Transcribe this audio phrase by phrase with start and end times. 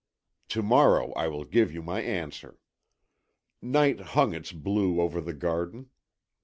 [0.49, 2.57] To morrow I will give you my answer."
[3.61, 5.91] Night hung its blue over the garden.